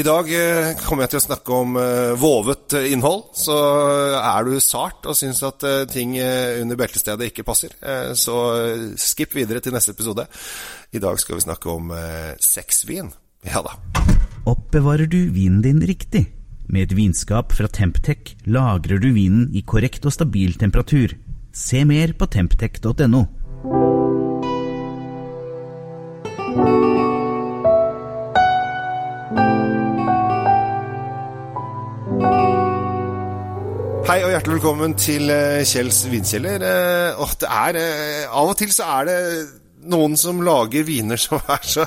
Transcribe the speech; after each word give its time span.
I 0.00 0.04
dag 0.06 0.28
eh, 0.32 0.70
kommer 0.80 1.04
jeg 1.04 1.12
til 1.12 1.18
å 1.18 1.24
snakke 1.26 1.52
om 1.52 1.74
eh, 1.76 2.12
vovet 2.16 2.76
eh, 2.78 2.86
innhold. 2.94 3.26
Så 3.36 3.56
er 4.16 4.46
du 4.46 4.54
sart 4.64 5.04
og 5.10 5.16
syns 5.18 5.42
at 5.44 5.64
ting 5.92 6.14
under 6.20 6.78
beltestedet 6.78 7.28
ikke 7.28 7.44
passer, 7.44 7.74
så 8.16 8.36
skipp 9.00 9.34
videre 9.36 9.60
til 9.64 9.74
neste 9.74 9.92
episode. 9.92 10.24
I 10.96 11.02
dag 11.02 11.18
skal 11.20 11.36
vi 11.36 11.44
snakke 11.44 11.72
om 11.72 11.92
sexvin. 12.40 13.10
Ja 13.46 13.62
da. 13.66 13.74
Oppbevarer 14.48 15.10
du 15.10 15.18
vinen 15.34 15.60
din 15.64 15.82
riktig? 15.84 16.26
Med 16.70 16.88
et 16.88 16.96
vinskap 16.96 17.52
fra 17.56 17.68
Temptec 17.68 18.36
lagrer 18.48 19.02
du 19.02 19.10
vinen 19.16 19.48
i 19.56 19.64
korrekt 19.66 20.06
og 20.06 20.14
stabil 20.16 20.54
temperatur. 20.60 21.16
Se 21.52 21.82
mer 21.88 22.14
på 22.16 22.30
temptec.no. 22.30 23.24
Hei 34.10 34.24
og 34.26 34.32
hjertelig 34.32 34.56
velkommen 34.56 34.94
til 34.98 35.30
eh, 35.30 35.60
Kjells 35.62 36.00
vinkjeller. 36.10 36.64
Og 37.22 37.28
eh, 37.28 37.34
det 37.38 37.50
er 37.54 37.76
eh, 37.78 38.24
Av 38.26 38.48
og 38.50 38.56
til 38.58 38.72
så 38.74 38.88
er 38.96 39.06
det 39.06 39.18
noen 39.86 40.16
som 40.18 40.40
lager 40.42 40.82
viner 40.82 41.20
som 41.20 41.38
er 41.54 41.62
så 41.62 41.84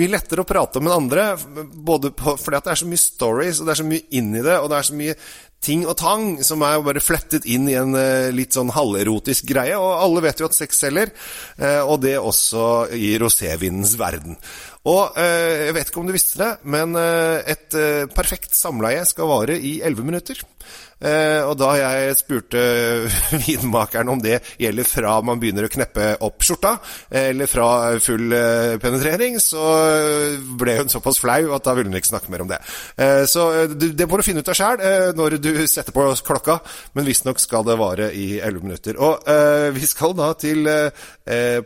mye 0.00 0.14
lettere 0.14 0.40
å 0.40 0.48
prate 0.48 0.80
om 0.80 0.88
enn 0.88 0.94
andre. 0.94 1.26
Både 1.68 2.14
på, 2.16 2.32
fordi 2.40 2.62
det 2.64 2.72
er 2.72 2.80
så 2.80 2.88
mye 2.88 3.02
stories, 3.02 3.60
og 3.60 3.68
det 3.68 3.74
er 3.74 3.80
så 3.82 3.86
mye 3.90 4.06
inn 4.16 4.30
i 4.32 4.46
det, 4.46 4.54
og 4.56 4.70
det 4.72 4.78
er 4.78 4.88
så 4.88 4.96
mye 5.02 5.18
ting 5.66 5.84
og 5.84 5.98
tang 6.00 6.24
som 6.46 6.64
er 6.64 6.80
bare 6.86 7.02
flettet 7.04 7.44
inn 7.44 7.68
i 7.68 7.76
en 7.76 7.92
litt 8.32 8.56
sånn 8.56 8.72
halverotisk 8.72 9.44
greie. 9.52 9.76
Og 9.76 10.00
alle 10.00 10.24
vet 10.24 10.40
jo 10.40 10.48
at 10.48 10.56
sex 10.56 10.80
selger, 10.80 11.12
og 11.84 11.98
det 12.04 12.16
også 12.16 12.86
i 12.96 13.18
rosévinens 13.20 13.98
verden. 14.00 14.40
Og 14.86 15.16
jeg 15.18 15.74
vet 15.74 15.88
ikke 15.90 15.98
om 16.02 16.06
du 16.06 16.14
visste 16.14 16.38
det, 16.38 16.50
men 16.70 16.94
et 16.96 17.74
perfekt 18.14 18.54
samleie 18.54 19.02
skal 19.08 19.26
vare 19.26 19.56
i 19.58 19.80
11 19.82 20.06
minutter. 20.06 20.44
Eh, 20.96 21.42
og 21.44 21.58
da 21.60 21.74
jeg 21.76 22.14
spurte 22.16 22.60
vinmakeren 23.44 24.08
om 24.08 24.20
det 24.22 24.38
gjelder 24.56 24.88
fra 24.88 25.18
man 25.20 25.40
begynner 25.42 25.66
å 25.68 25.72
kneppe 25.72 26.14
opp 26.24 26.44
skjorta, 26.46 26.72
eller 27.12 27.50
fra 27.50 27.68
full 28.00 28.32
eh, 28.32 28.76
penetrering, 28.80 29.36
så 29.42 29.66
ble 30.56 30.78
hun 30.80 30.92
såpass 30.92 31.20
flau 31.20 31.52
at 31.56 31.66
da 31.66 31.74
ville 31.76 31.92
hun 31.92 32.00
ikke 32.00 32.14
snakke 32.14 32.32
mer 32.32 32.46
om 32.46 32.52
det. 32.52 32.60
Eh, 32.96 33.24
så 33.28 33.66
det 33.76 34.08
må 34.08 34.16
du 34.16 34.24
finne 34.24 34.40
ut 34.40 34.52
av 34.52 34.56
sjæl 34.56 34.84
når 35.16 35.36
du 35.42 35.50
setter 35.68 35.92
på 35.94 36.08
klokka, 36.26 36.58
men 36.96 37.06
visstnok 37.08 37.40
skal 37.42 37.66
det 37.66 37.76
vare 37.80 38.08
i 38.16 38.38
11 38.40 38.64
minutter. 38.64 38.96
Og 39.02 39.26
vi 39.76 39.88
skal 39.88 40.14
da 40.16 40.30
til 40.38 40.66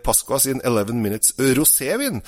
Pasqua 0.05 0.39
sin 0.42 0.61
11 0.64 0.98
Minutes 1.00 1.34
rosévin, 1.56 2.20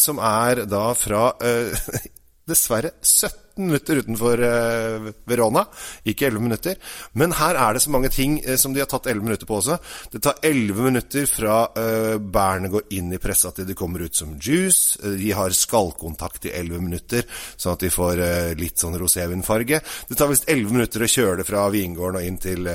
som 0.00 0.20
er 0.22 0.29
da 0.70 0.86
fra 0.98 1.28
dessverre 2.50 2.92
17 3.02 3.40
minutter 3.60 4.00
utenfor 4.00 4.40
uh, 4.40 5.08
Verona. 5.28 5.64
Ikke 6.08 6.28
11 6.30 6.44
minutter. 6.44 6.78
Men 7.18 7.34
her 7.36 7.58
er 7.58 7.76
det 7.76 7.82
så 7.84 7.92
mange 7.92 8.10
ting 8.12 8.38
uh, 8.46 8.54
som 8.60 8.74
de 8.74 8.82
har 8.82 8.88
tatt 8.90 9.10
11 9.10 9.26
minutter 9.26 9.48
på 9.48 9.58
også. 9.58 9.76
Det 10.12 10.22
tar 10.24 10.40
11 10.46 10.86
minutter 10.86 11.26
fra 11.28 11.58
uh, 11.76 12.16
bærene 12.20 12.70
går 12.72 12.88
inn 12.96 13.12
i 13.12 13.20
pressa 13.22 13.52
til 13.54 13.68
de 13.68 13.76
kommer 13.76 14.06
ut 14.06 14.16
som 14.16 14.36
juice. 14.40 14.98
de 15.00 15.32
har 15.36 15.56
skallkontakt 15.56 16.48
i 16.48 16.54
11 16.56 16.86
minutter, 16.86 17.26
sånn 17.56 17.76
at 17.76 17.84
de 17.84 17.92
får 17.92 18.22
litt 18.58 18.80
sånn 18.80 18.96
rosévinfarge. 18.98 19.80
Det 20.08 20.16
tar 20.18 20.30
visst 20.30 20.48
11 20.48 20.72
minutter 20.76 21.04
å 21.04 21.10
kjøre 21.10 21.40
det 21.40 21.48
fra 21.48 21.66
vingården 21.72 22.20
og 22.20 22.26
inn 22.26 22.40
til, 22.40 22.70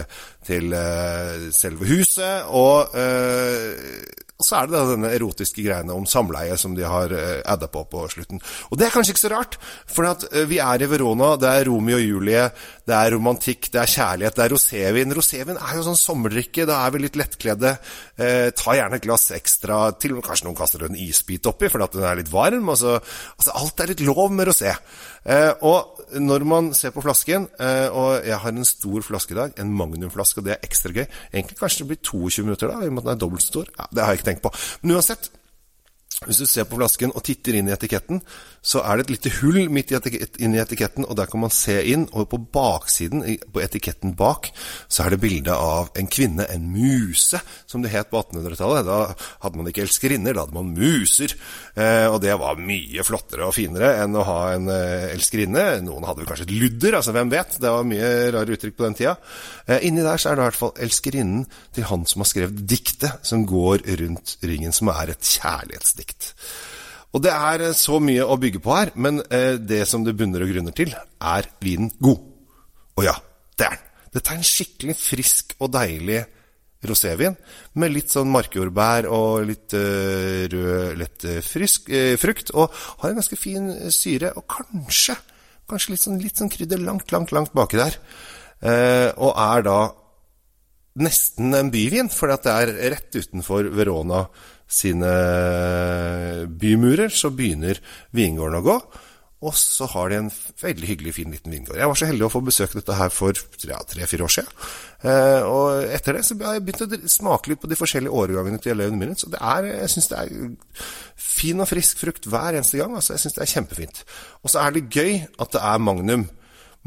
til 0.45 0.75
selve 1.55 1.89
huset. 1.89 2.45
Og 2.53 2.95
og 4.35 4.43
så 4.43 4.57
er 4.59 4.67
det 4.67 4.79
denne 4.89 5.09
erotiske 5.15 5.63
greiene 5.63 5.95
om 5.95 6.03
samleie 6.09 6.57
som 6.59 6.73
de 6.75 6.83
har 6.83 7.13
uh, 7.15 7.39
adda 7.47 7.69
på 7.71 7.85
på 7.87 8.01
slutten. 8.11 8.41
Og 8.67 8.79
det 8.79 8.89
er 8.89 8.91
kanskje 8.91 9.13
ikke 9.13 9.23
så 9.23 9.31
rart, 9.31 9.55
for 9.87 10.09
uh, 10.09 10.41
vi 10.49 10.59
er 10.59 10.83
i 10.83 10.89
Verona, 10.91 11.35
det 11.39 11.47
er 11.47 11.69
Romeo 11.69 11.95
og 11.95 12.03
Julie, 12.03 12.41
det 12.83 12.97
er 12.97 13.15
romantikk, 13.15 13.69
det 13.71 13.79
er 13.79 13.93
kjærlighet, 13.93 14.35
det 14.35 14.43
er 14.43 14.51
rosévin. 14.51 15.15
Rosévin 15.15 15.55
er 15.55 15.79
jo 15.79 15.85
sånn 15.87 16.01
sommerdrikke, 16.01 16.67
da 16.67 16.81
er 16.83 16.91
vi 16.91 17.03
litt 17.05 17.15
lettkledde. 17.19 17.71
Eh, 18.19 18.49
ta 18.59 18.75
gjerne 18.75 18.99
et 18.99 19.07
glass 19.07 19.29
ekstra, 19.37 19.79
til 19.95 20.13
og 20.13 20.19
med 20.19 20.27
kanskje 20.27 20.49
noen 20.49 20.59
kaster 20.59 20.83
en 20.83 20.99
isbit 20.99 21.47
oppi 21.47 21.71
fordi 21.71 21.87
at 21.87 21.95
den 21.95 22.07
er 22.11 22.19
litt 22.19 22.33
varm. 22.33 22.69
Altså, 22.75 22.99
altså 23.39 23.55
alt 23.55 23.81
er 23.81 23.93
litt 23.93 24.03
lov 24.03 24.35
med 24.35 24.51
rosé. 24.51 24.75
og 25.65 26.03
når 26.21 26.43
man 26.45 26.73
ser 26.77 26.91
på 26.93 27.01
flasken, 27.01 27.47
og 27.97 28.27
jeg 28.27 28.37
har 28.43 28.51
en 28.53 28.67
stor 28.67 29.01
flaske 29.01 29.33
i 29.33 29.39
dag, 29.39 29.55
en 29.57 29.73
magnumflaske, 29.73 30.39
og 30.39 30.45
det 30.45 30.53
er 30.53 30.67
ekstra 30.67 30.93
gøy 30.93 31.05
Egentlig 31.33 31.57
kanskje 31.57 31.81
det 31.81 31.87
blir 31.89 32.01
22 32.05 32.45
minutter 32.45 32.69
da, 32.69 32.77
i 32.83 32.91
og 32.91 32.93
med 32.93 33.01
at 33.01 33.07
den 33.07 33.15
er 33.15 33.23
dobbelt 33.23 33.45
stor. 33.45 33.71
Ja, 33.79 33.87
det 33.89 34.03
har 34.03 34.13
jeg 34.13 34.21
ikke 34.21 34.24
tenkt 34.25 34.41
på. 34.41 34.51
Men 34.81 34.95
uansett, 34.97 35.31
hvis 36.23 36.39
du 36.39 36.45
ser 36.47 36.63
på 36.63 36.77
flasken 36.79 37.11
og 37.11 37.25
titter 37.27 37.57
inn 37.59 37.67
i 37.67 37.73
etiketten, 37.75 38.21
så 38.65 38.79
er 38.87 38.97
det 38.97 39.05
et 39.05 39.11
lite 39.17 39.31
hull 39.41 39.67
midt 39.73 39.91
inn 39.91 40.55
i 40.55 40.61
etiketten, 40.61 41.03
og 41.05 41.17
der 41.19 41.27
kan 41.29 41.41
man 41.43 41.51
se 41.53 41.75
inn. 41.91 42.07
Og 42.15 42.29
på 42.31 42.39
baksiden, 42.55 43.21
på 43.51 43.61
etiketten 43.61 44.15
bak, 44.17 44.47
så 44.87 45.03
er 45.03 45.13
det 45.13 45.19
bilde 45.21 45.53
av 45.53 45.91
en 45.99 46.07
kvinne, 46.09 46.47
en 46.49 46.69
muse, 46.71 47.41
som 47.67 47.83
det 47.83 47.91
het 47.93 48.09
på 48.13 48.21
1800-tallet. 48.23 48.87
Da 48.87 48.99
hadde 49.43 49.59
man 49.59 49.69
ikke 49.69 49.83
elskerinner, 49.83 50.33
da 50.33 50.45
hadde 50.45 50.55
man 50.55 50.71
muser. 50.77 51.35
Eh, 51.75 52.07
og 52.07 52.21
det 52.23 52.37
var 52.39 52.63
mye 52.63 53.05
flottere 53.05 53.49
og 53.49 53.57
finere 53.57 53.91
enn 54.05 54.15
å 54.15 54.25
ha 54.25 54.39
en 54.55 54.71
eh, 54.71 55.11
elskerinne. 55.11 55.67
Noen 55.85 56.07
hadde 56.07 56.23
vel 56.23 56.31
kanskje 56.31 56.47
et 56.47 56.55
ludder, 56.55 56.97
altså 57.01 57.13
hvem 57.15 57.35
vet? 57.35 57.59
Det 57.59 57.75
var 57.75 57.91
mye 57.91 58.13
rare 58.37 58.55
uttrykk 58.55 58.79
på 58.79 58.87
den 58.87 58.97
tida. 59.01 59.17
Eh, 59.67 59.83
inni 59.91 60.05
der 60.05 60.21
så 60.21 60.31
er 60.31 60.39
det 60.39 60.45
i 60.45 60.49
hvert 60.49 60.63
fall 60.63 60.75
elskerinnen 60.87 61.45
til 61.75 61.89
han 61.91 62.07
som 62.07 62.23
har 62.23 62.31
skrevet 62.31 62.65
diktet 62.65 63.19
som 63.27 63.43
går 63.45 63.83
rundt 63.99 64.37
ringen, 64.47 64.73
som 64.73 64.95
er 64.95 65.11
et 65.11 65.35
kjærlighetsdikt 65.35 66.04
dikt. 66.05 66.33
Og 67.15 67.23
det 67.23 67.31
er 67.31 67.69
eh, 67.69 67.75
så 67.77 67.99
mye 68.03 68.27
å 68.27 68.37
bygge 68.39 68.61
på 68.63 68.75
her, 68.75 68.93
men 68.99 69.21
eh, 69.31 69.55
det 69.59 69.83
som 69.89 70.03
det 70.05 70.15
bunner 70.19 70.43
og 70.43 70.51
grunner 70.51 70.75
til, 70.75 70.93
er 70.93 71.49
vinen 71.63 71.91
god. 72.03 72.23
Og 72.99 73.07
ja, 73.07 73.15
det 73.55 73.67
er 73.69 73.77
den. 73.77 73.91
Dette 74.15 74.31
er 74.31 74.39
en 74.39 74.47
skikkelig 74.47 74.95
frisk 74.95 75.57
og 75.59 75.73
deilig 75.75 76.21
rosévin 76.85 77.33
med 77.81 77.91
litt 77.91 78.13
sånn 78.13 78.29
markjordbær 78.31 79.07
og 79.11 79.47
litt 79.49 79.73
uh, 79.75 80.45
rød, 80.51 80.93
lett 81.01 81.25
frisk, 81.43 81.89
frukt. 82.21 82.53
Og 82.55 82.71
har 83.01 83.09
en 83.09 83.19
ganske 83.19 83.39
fin 83.39 83.67
syre, 83.91 84.29
og 84.39 84.45
kanskje, 84.47 85.17
kanskje 85.67 85.91
litt 85.91 86.05
sånn, 86.05 86.21
litt 86.23 86.39
sånn 86.39 86.53
krydder 86.53 86.79
langt, 86.85 87.11
langt, 87.11 87.33
langt 87.35 87.51
baki 87.57 87.81
der. 87.81 87.99
og 89.17 89.33
er 89.33 89.67
da 89.67 89.79
nesten 91.03 91.51
en 91.59 91.73
byvin, 91.73 92.07
for 92.07 92.31
det 92.31 92.53
er 92.53 92.71
rett 92.93 93.19
utenfor 93.19 93.67
Verona 93.75 94.23
sine 94.67 95.11
bymurer, 96.49 97.11
så 97.13 97.31
begynner 97.33 97.81
vingården 98.15 98.61
å 98.61 98.65
gå. 98.65 98.79
Og 99.45 99.53
så 99.53 99.85
har 99.91 100.09
de 100.09 100.17
en 100.17 100.29
veldig 100.61 100.87
hyggelig, 100.89 101.13
fin 101.17 101.33
liten 101.33 101.53
vingård. 101.53 101.77
Jeg 101.77 101.89
var 101.91 101.99
så 101.99 102.07
heldig 102.07 102.25
å 102.25 102.31
få 102.33 102.41
besøke 102.45 102.79
dette 102.79 102.95
her 102.97 103.11
for 103.13 103.35
ja, 103.67 103.81
tre-fire 103.85 104.25
år 104.25 104.31
siden. 104.31 104.53
Eh, 105.05 105.41
og 105.45 105.91
etter 105.93 106.17
det 106.17 106.23
så 106.25 106.37
har 106.39 106.55
jeg 106.55 106.63
begynt 106.65 106.85
å 106.85 107.11
smake 107.11 107.51
litt 107.51 107.61
på 107.61 107.69
de 107.69 107.77
forskjellige 107.77 108.21
årgangene 108.23 108.61
til 108.63 108.73
Eleven 108.73 109.01
Minutes. 109.01 109.27
Og 109.27 109.35
det 109.35 109.41
er, 109.43 109.67
jeg 109.83 109.91
syns 109.93 110.09
det 110.13 110.21
er 110.23 110.79
fin 111.27 111.61
og 111.61 111.69
frisk 111.69 112.01
frukt 112.01 112.25
hver 112.31 112.57
eneste 112.57 112.79
gang. 112.81 112.95
Altså, 112.95 113.13
jeg 113.13 113.25
syns 113.25 113.37
det 113.37 113.43
er 113.45 113.53
kjempefint. 113.53 114.01
Og 114.41 114.55
så 114.55 114.63
er 114.63 114.73
det 114.73 114.87
gøy 114.87 115.19
at 115.27 115.53
det 115.53 115.61
er 115.61 115.85
Magnum. 115.91 116.25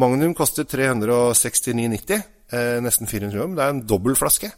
Magnum 0.00 0.34
koster 0.38 0.66
369,90. 0.66 2.26
Eh, 2.48 2.78
nesten 2.80 3.10
400 3.10 3.36
kroner. 3.36 3.56
Det 3.58 3.64
er 3.66 3.76
en 3.76 3.86
dobbeltflaske. 3.92 4.50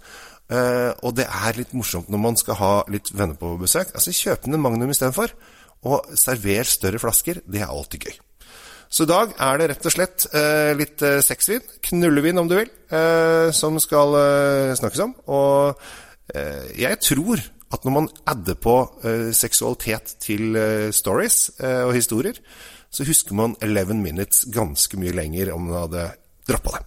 Uh, 0.50 0.91
og 1.06 1.15
det 1.15 1.28
er 1.31 1.59
litt 1.61 1.77
morsomt 1.78 2.09
når 2.11 2.22
man 2.25 2.38
skal 2.38 2.59
ha 2.59 2.72
litt 2.91 3.12
venner 3.15 3.38
på 3.38 3.53
besøk. 3.61 3.93
Altså 3.94 4.15
Kjøp 4.15 4.49
en 4.49 4.59
Magnum 4.62 4.91
istedenfor. 4.91 5.34
Og 5.87 6.11
server 6.19 6.66
større 6.69 7.00
flasker. 7.00 7.41
Det 7.47 7.62
er 7.62 7.71
alltid 7.71 8.09
gøy. 8.09 8.19
Så 8.91 9.06
i 9.06 9.10
dag 9.12 9.31
er 9.39 9.60
det 9.60 9.69
rett 9.71 9.87
og 9.87 9.94
slett 9.94 10.27
uh, 10.34 10.72
litt 10.75 11.05
uh, 11.06 11.21
sexvin, 11.22 11.62
knullevin 11.87 12.43
om 12.43 12.50
du 12.50 12.56
vil, 12.59 12.71
som 13.55 13.77
skal 13.78 14.16
snakkes 14.75 15.03
om. 15.05 15.12
Og 15.31 15.78
jeg 16.75 16.99
tror 17.06 17.39
at 17.71 17.84
når 17.87 17.94
man 17.94 18.09
adder 18.27 18.56
på 18.59 18.75
seksualitet 19.34 20.16
til 20.22 20.59
stories 20.94 21.39
og 21.62 21.93
historier, 21.94 22.41
så 22.91 23.06
husker 23.06 23.39
man 23.39 23.55
11 23.62 23.94
minutes 24.03 24.43
ganske 24.50 24.98
mye 24.98 25.15
lenger 25.15 25.53
om 25.54 25.69
man 25.69 25.84
hadde 25.84 26.09
droppa 26.51 26.74
det. 26.80 26.83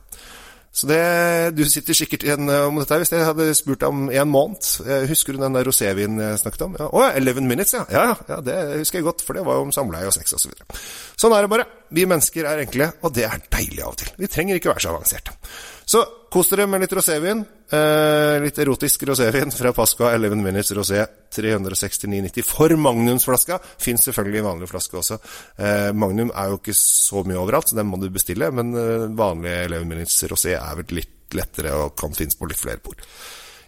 Så 0.73 0.87
det, 0.89 1.53
Du 1.53 1.63
sitter 1.69 1.93
sikkert 1.93 2.23
igjen 2.25 2.49
eh, 2.49 2.65
om 2.65 2.79
dette 2.81 2.97
hvis 2.97 3.13
jeg 3.13 3.27
hadde 3.27 3.51
spurt 3.57 3.83
deg 3.83 3.93
om 3.93 4.07
en 4.09 4.31
måned. 4.31 4.69
Eh, 4.87 5.05
husker 5.11 5.35
du 5.35 5.41
den 5.43 5.53
der 5.53 5.67
rosévinen 5.69 6.21
jeg 6.23 6.41
snakket 6.41 6.65
om? 6.65 6.77
Å 6.81 7.03
ja, 7.05 7.11
11 7.19 7.45
minutes, 7.45 7.75
ja. 7.77 7.83
ja. 7.93 8.15
Ja, 8.29 8.39
Det 8.41 8.57
husker 8.81 8.99
jeg 8.99 9.05
godt, 9.05 9.21
for 9.25 9.37
det 9.37 9.45
var 9.45 9.59
jo 9.59 9.67
om 9.67 9.75
samleie 9.75 10.09
og 10.09 10.15
sex 10.15 10.33
osv. 10.33 10.55
Så 10.73 11.27
sånn 11.27 11.37
er 11.37 11.45
det 11.45 11.53
bare. 11.53 11.67
Vi 11.93 12.07
mennesker 12.09 12.49
er 12.49 12.63
enkle, 12.65 12.89
og 13.05 13.13
det 13.13 13.27
er 13.29 13.45
deilig 13.53 13.83
av 13.85 13.93
og 13.93 13.99
til. 14.01 14.09
Vi 14.17 14.31
trenger 14.33 14.57
ikke 14.57 14.73
være 14.73 14.81
så 14.87 14.95
avanserte. 14.95 15.37
Så 15.85 16.03
kos 16.31 16.49
dere 16.49 16.65
med 16.69 16.83
litt 16.83 16.93
rosévin. 16.95 17.43
Eh, 17.73 18.35
litt 18.43 18.57
erotisk 18.61 19.03
rosévin 19.09 19.51
fra 19.53 19.73
Pasqua 19.75 20.13
11 20.15 20.41
Minutes 20.41 20.71
Rosé 20.77 21.03
369,90 21.35 22.45
for 22.47 22.73
Magnumsflaska. 22.77 23.59
Fins 23.81 24.07
selvfølgelig 24.07 24.41
i 24.41 24.47
vanlig 24.47 24.69
flaske 24.71 24.99
også. 24.99 25.19
Eh, 25.57 25.91
Magnum 25.93 26.31
er 26.31 26.51
jo 26.51 26.59
ikke 26.61 26.77
så 26.77 27.23
mye 27.27 27.39
overalt, 27.41 27.69
så 27.69 27.79
den 27.79 27.89
må 27.91 27.99
du 28.01 28.09
bestille. 28.13 28.49
Men 28.51 28.73
eh, 28.77 29.07
vanlig 29.17 29.53
11 29.67 29.87
Minutes 29.89 30.23
Rosé 30.31 30.57
er 30.57 30.81
vel 30.81 30.99
litt 31.01 31.37
lettere 31.37 31.73
og 31.77 31.95
kan 31.97 32.13
finnes 32.13 32.37
på 32.37 32.49
litt 32.49 32.61
flere 32.61 32.81
bord. 32.83 33.01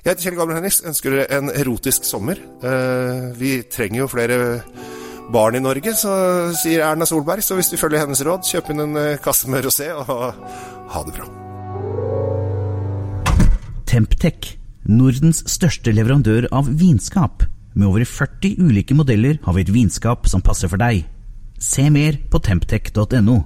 Jeg 0.05 0.13
heter 0.13 0.27
Kjell 0.27 0.35
Gabriel 0.37 0.59
Henriks. 0.59 0.83
Ønsker 0.85 1.15
dere 1.15 1.39
en 1.39 1.49
erotisk 1.49 2.05
sommer. 2.05 2.37
Eh, 2.37 3.31
vi 3.39 3.55
trenger 3.73 4.03
jo 4.03 4.11
flere 4.11 4.37
barn 5.33 5.57
i 5.57 5.63
Norge, 5.63 5.95
så 5.97 6.11
sier 6.53 6.85
Erna 6.85 7.07
Solberg. 7.09 7.41
Så 7.41 7.57
hvis 7.57 7.71
du 7.73 7.79
følger 7.81 8.03
hennes 8.03 8.21
råd, 8.25 8.45
kjøp 8.45 8.69
inn 8.69 8.85
en 8.85 9.01
eh, 9.01 9.17
kasse 9.23 9.49
med 9.49 9.65
rosé, 9.65 9.89
og 9.97 10.29
ha 10.93 11.03
det 11.07 11.17
bra. 11.17 11.44
Temptec, 13.95 14.57
Nordens 14.91 15.37
største 15.47 15.93
leverandør 15.95 16.49
av 16.51 16.67
vinskap. 16.67 17.45
Med 17.79 17.87
over 17.87 18.03
40 18.03 18.57
ulike 18.59 18.95
modeller 18.97 19.37
har 19.45 19.55
vi 19.55 19.63
et 19.63 19.71
vinskap 19.71 20.27
som 20.27 20.43
passer 20.43 20.67
for 20.67 20.81
deg. 20.81 21.05
Se 21.63 21.85
mer 21.87 22.17
på 22.27 22.41
temptec.no. 22.43 23.37